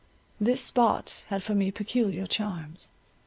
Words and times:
This 0.39 0.61
spot 0.63 1.25
had 1.27 1.43
for 1.43 1.53
me 1.53 1.69
peculiar 1.69 2.25
charms. 2.25 2.89